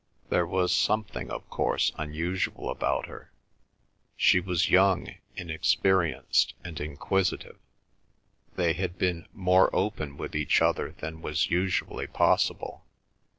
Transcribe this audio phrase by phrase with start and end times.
[0.29, 7.59] There was something, of course, unusual about her—she was young, inexperienced, and inquisitive,
[8.55, 12.83] they had been more open with each other than was usually possible.